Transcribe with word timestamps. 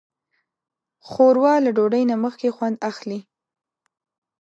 ښوروا 1.07 1.55
له 1.65 1.69
ډوډۍ 1.77 2.03
نه 2.11 2.15
مخکې 2.25 2.49
خوند 2.55 2.77
اخلي. 2.89 3.19